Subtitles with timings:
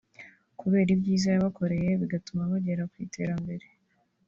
[0.59, 3.65] kubera ibyiza yabakoreyee bigatuma bagera ku iterambere